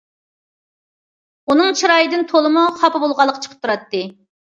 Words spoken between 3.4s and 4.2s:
چىقىپ تۇراتتى.